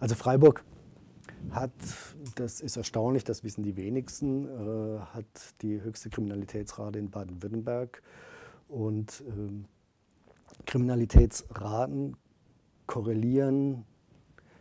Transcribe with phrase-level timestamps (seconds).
[0.00, 0.64] Also Freiburg
[1.50, 1.72] hat,
[2.36, 5.26] das ist erstaunlich, das wissen die wenigsten, äh, hat
[5.62, 8.02] die höchste Kriminalitätsrate in Baden-Württemberg.
[8.68, 9.66] Und ähm,
[10.66, 12.16] Kriminalitätsraten
[12.86, 13.84] korrelieren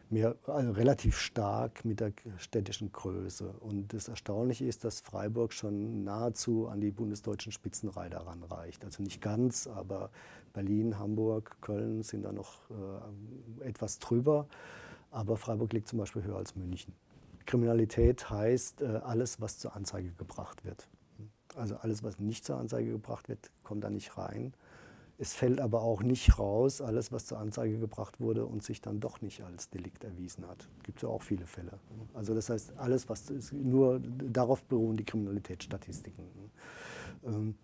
[0.09, 3.50] mehr, also relativ stark mit der städtischen Größe.
[3.59, 8.86] Und das Erstaunliche ist, dass Freiburg schon nahezu an die bundesdeutschen Spitzenreiter ranreicht.
[8.86, 10.11] Also nicht ganz, aber
[10.54, 12.70] Berlin, Hamburg, Köln sind da noch
[13.61, 14.47] äh, etwas drüber.
[15.13, 16.93] Aber Freiburg liegt zum Beispiel höher als München.
[17.45, 20.89] Kriminalität heißt äh, alles, was zur Anzeige gebracht wird.
[21.55, 24.53] Also alles, was nicht zur Anzeige gebracht wird, kommt da nicht rein.
[25.19, 28.99] Es fällt aber auch nicht raus, alles, was zur Anzeige gebracht wurde und sich dann
[28.99, 30.67] doch nicht als Delikt erwiesen hat.
[30.79, 31.77] Es Gibt ja auch viele Fälle.
[32.16, 36.25] Also das heißt, alles, was nur darauf beruhen die Kriminalitätsstatistiken.
[37.23, 37.55] Ähm,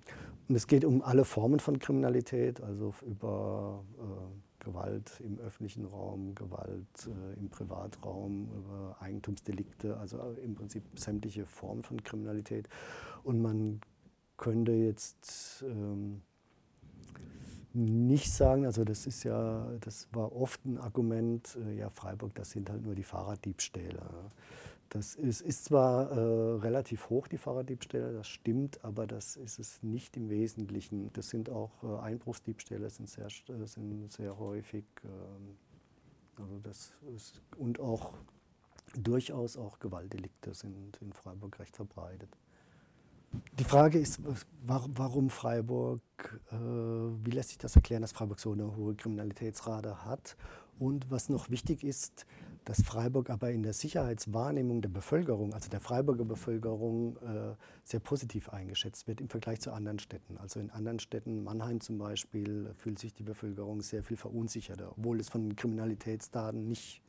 [0.47, 6.35] und es geht um alle Formen von Kriminalität, also über äh, Gewalt im öffentlichen Raum,
[6.35, 12.69] Gewalt äh, im Privatraum, über Eigentumsdelikte, also im Prinzip sämtliche Formen von Kriminalität.
[13.23, 13.81] Und man
[14.37, 16.21] könnte jetzt ähm,
[17.73, 22.51] nicht sagen, also das ist ja, das war oft ein Argument, äh, ja Freiburg, das
[22.51, 24.01] sind halt nur die Fahrraddiebstähle.
[24.89, 29.83] Das ist, ist zwar äh, relativ hoch, die Fahrraddiebstähle, das stimmt, aber das ist es
[29.83, 31.13] nicht im Wesentlichen.
[31.13, 34.85] Das sind auch äh, Einbruchsdiebstähle, sind sehr, äh, sind sehr häufig.
[35.03, 38.13] Äh, also das ist, und auch
[38.95, 42.35] durchaus auch Gewaltdelikte sind in Freiburg recht verbreitet.
[43.59, 44.19] Die Frage ist,
[44.63, 46.01] warum Freiburg,
[46.51, 50.35] äh, wie lässt sich das erklären, dass Freiburg so eine hohe Kriminalitätsrate hat?
[50.79, 52.25] Und was noch wichtig ist,
[52.63, 58.49] dass Freiburg aber in der Sicherheitswahrnehmung der Bevölkerung, also der Freiburger Bevölkerung, äh, sehr positiv
[58.49, 60.37] eingeschätzt wird im Vergleich zu anderen Städten.
[60.37, 65.19] Also in anderen Städten, Mannheim zum Beispiel, fühlt sich die Bevölkerung sehr viel verunsicherter, obwohl
[65.19, 67.01] es von Kriminalitätsdaten nicht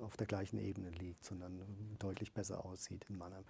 [0.00, 1.60] auf der gleichen Ebene liegt, sondern
[1.98, 3.44] deutlich besser aussieht in Mannheim.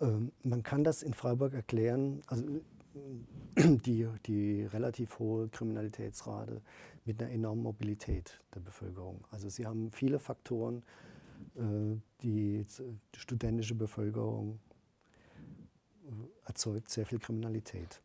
[0.00, 2.44] Ähm, man kann das in Freiburg erklären, also
[3.56, 6.60] die, die relativ hohe Kriminalitätsrate
[7.04, 9.24] mit einer enormen Mobilität der Bevölkerung.
[9.30, 10.82] Also sie haben viele Faktoren,
[11.54, 12.64] äh, die,
[13.14, 14.58] die studentische Bevölkerung
[16.06, 18.00] äh, erzeugt sehr viel Kriminalität.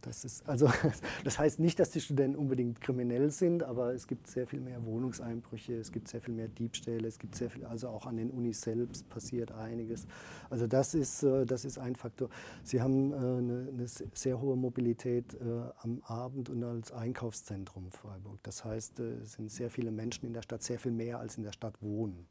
[0.00, 0.70] Das, ist, also,
[1.24, 4.84] das heißt nicht, dass die Studenten unbedingt kriminell sind, aber es gibt sehr viel mehr
[4.84, 8.30] Wohnungseinbrüche, es gibt sehr viel mehr Diebstähle, es gibt sehr viel, also auch an den
[8.30, 10.06] Unis selbst passiert einiges.
[10.50, 12.28] Also das ist, äh, das ist ein Faktor.
[12.62, 15.38] Sie haben äh, eine, eine sehr hohe Mobilität äh,
[15.78, 18.38] am Abend und als Einkaufszentrum Freiburg.
[18.42, 21.44] Das heißt, es sind sehr viele Menschen in der Stadt, sehr viel mehr als in
[21.44, 22.26] der Stadt wohnen.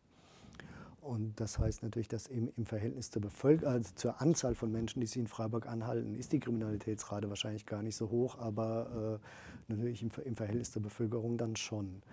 [1.02, 5.00] Und das heißt natürlich, dass im, im Verhältnis zur, Bevölker also zur Anzahl von Menschen,
[5.00, 9.72] die sich in Freiburg anhalten, ist die Kriminalitätsrate wahrscheinlich gar nicht so hoch, aber äh,
[9.72, 12.04] natürlich im, im, Verhältnis zur Bevölkerung dann schon.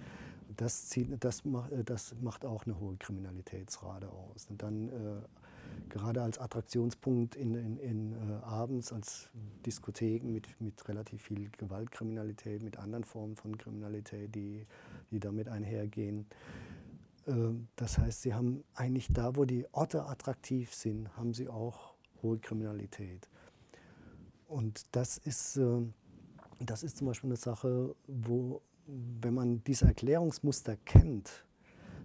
[0.57, 4.47] Das, zieht, das, macht, das macht auch eine hohe Kriminalitätsrate aus.
[4.49, 4.93] Und dann äh,
[5.91, 9.29] gerade als Attraktionspunkt in, in, in äh, abends, als
[9.67, 14.67] Diskotheken mit, mit relativ viel Gewaltkriminalität, mit anderen Formen von Kriminalität, die,
[15.11, 16.27] die damit einhergehen.
[17.29, 21.95] Ähm, das heißt, sie haben eigentlich da, wo die Orte attraktiv sind, haben sie auch
[22.23, 23.29] hohe Kriminalität.
[24.49, 25.93] Und das ist, ähm,
[26.59, 31.45] das ist zum Beispiel eine Sache, wo, wenn man diese Erklärungsmuster kennt,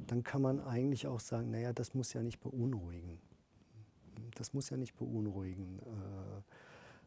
[0.08, 3.20] dann kann man eigentlich auch sagen, naja, das muss ja nicht beunruhigen.
[4.36, 5.80] Das muss ja nicht beunruhigen.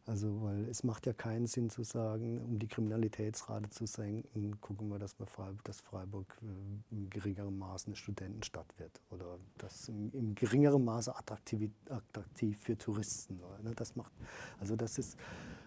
[0.06, 4.88] Also, weil es macht ja keinen Sinn zu sagen, um die Kriminalitätsrate zu senken, gucken
[4.88, 9.88] wir, dass, wir Freiburg, dass Freiburg äh, in geringerem Maße eine Studentenstadt wird oder das
[9.88, 13.40] in, in geringerem Maße attraktiv, attraktiv für Touristen.
[13.64, 13.72] Ne?
[13.74, 14.12] Das macht,
[14.60, 15.18] also das ist,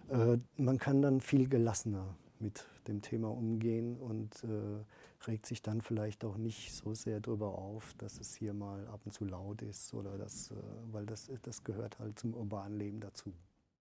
[0.07, 5.81] äh, man kann dann viel gelassener mit dem Thema umgehen und äh, regt sich dann
[5.81, 9.61] vielleicht auch nicht so sehr darüber auf, dass es hier mal ab und zu laut
[9.63, 10.55] ist oder das, äh,
[10.93, 13.33] weil das, das gehört halt zum urbanen Leben dazu.